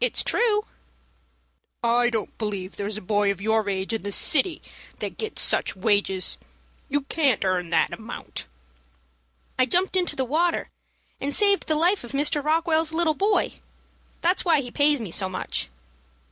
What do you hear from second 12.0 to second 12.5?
of Mr.